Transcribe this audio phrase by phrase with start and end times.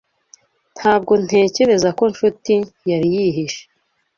[0.77, 2.53] Ntabwo ntekereza ko Nshuti
[2.89, 3.63] yari yihishe.